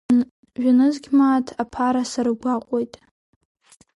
[0.61, 2.93] Жәанызқь мааҭ аԥара саргәаҟуеит!